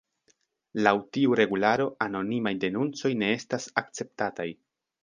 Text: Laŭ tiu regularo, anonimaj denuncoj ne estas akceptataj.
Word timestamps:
Laŭ 0.87 0.93
tiu 1.17 1.35
regularo, 1.41 1.87
anonimaj 2.07 2.55
denuncoj 2.65 3.13
ne 3.23 3.31
estas 3.39 3.71
akceptataj. 3.85 4.51